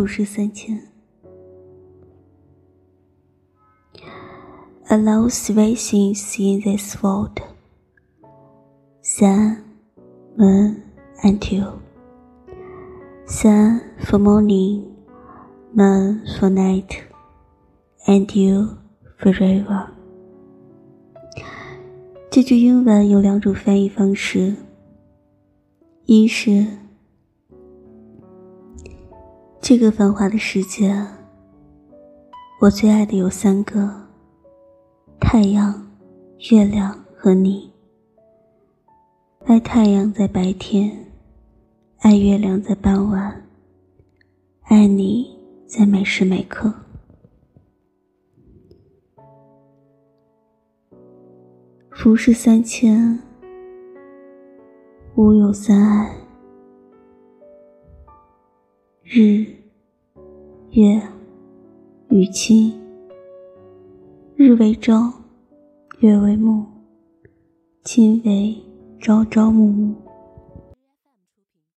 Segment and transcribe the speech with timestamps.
[0.00, 0.82] 浮世三千。
[4.88, 7.42] Allow three things in this world:
[9.02, 9.62] sun,
[10.38, 10.82] moon,
[11.22, 11.82] and you.
[13.26, 14.86] Sun for morning,
[15.74, 17.02] moon for night,
[18.06, 18.78] and you
[19.18, 19.90] forever.
[22.30, 24.56] 这句英文有两种翻译方式，
[26.06, 26.66] 一是。
[29.70, 30.92] 这个繁华的世界，
[32.60, 33.88] 我最爱的有三个：
[35.20, 35.88] 太阳、
[36.50, 37.72] 月亮和你。
[39.44, 40.90] 爱太阳在白天，
[42.00, 43.46] 爱月亮在傍晚，
[44.62, 45.38] 爱你
[45.68, 46.74] 在每时每刻。
[51.92, 53.22] 浮世三千，
[55.14, 56.16] 吾有三爱。
[59.04, 59.44] 日、
[60.72, 61.02] 月、
[62.10, 62.72] 与卿。
[64.36, 65.12] 日为朝，
[65.98, 66.64] 月为暮，
[67.82, 68.56] 卿为
[69.00, 69.92] 朝朝暮暮。